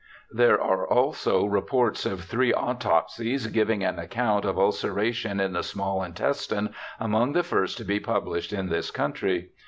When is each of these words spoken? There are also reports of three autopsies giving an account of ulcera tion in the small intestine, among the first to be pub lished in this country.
There 0.31 0.59
are 0.59 0.87
also 0.87 1.45
reports 1.45 2.07
of 2.07 2.21
three 2.23 2.51
autopsies 2.51 3.45
giving 3.45 3.83
an 3.83 3.99
account 3.99 4.45
of 4.45 4.55
ulcera 4.57 5.11
tion 5.13 5.39
in 5.39 5.53
the 5.53 5.61
small 5.61 6.01
intestine, 6.01 6.73
among 6.99 7.33
the 7.33 7.43
first 7.43 7.77
to 7.77 7.83
be 7.83 7.99
pub 7.99 8.25
lished 8.25 8.51
in 8.51 8.69
this 8.69 8.89
country. 8.89 9.51